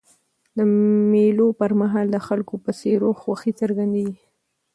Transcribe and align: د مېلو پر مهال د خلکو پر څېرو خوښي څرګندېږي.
د 0.57 0.59
مېلو 1.11 1.47
پر 1.59 1.71
مهال 1.81 2.07
د 2.11 2.17
خلکو 2.27 2.53
پر 2.63 2.73
څېرو 2.79 3.09
خوښي 3.21 3.51
څرګندېږي. 3.61 4.25